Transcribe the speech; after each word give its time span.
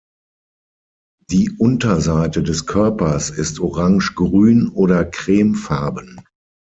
Die 1.29 1.51
Unterseite 1.59 2.41
des 2.41 2.65
Körpers 2.65 3.29
ist 3.29 3.59
orange 3.59 4.15
grün 4.15 4.67
oder 4.69 5.05
cremefarben. 5.05 6.25